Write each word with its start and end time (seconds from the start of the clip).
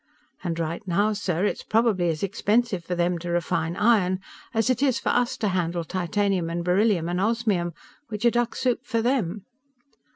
And 0.43 0.57
right 0.57 0.81
now, 0.87 1.13
sir 1.13 1.45
it's 1.45 1.61
probably 1.61 2.09
as 2.09 2.23
expensive 2.23 2.83
for 2.83 2.95
them 2.95 3.19
to 3.19 3.29
refine 3.29 3.75
iron 3.75 4.19
as 4.51 4.71
it 4.71 4.81
is 4.81 4.97
for 4.99 5.09
us 5.09 5.37
to 5.37 5.49
handle 5.49 5.83
titanium 5.83 6.49
and 6.49 6.65
beryllium 6.65 7.07
and 7.07 7.21
osmium 7.21 7.71
which 8.07 8.25
are 8.25 8.31
duck 8.31 8.55
soup 8.55 8.79
for 8.83 9.03
them! 9.03 9.45